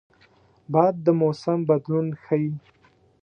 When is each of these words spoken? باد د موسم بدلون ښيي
باد 0.71 0.95
د 1.05 1.07
موسم 1.21 1.59
بدلون 1.69 2.07
ښيي 2.23 2.51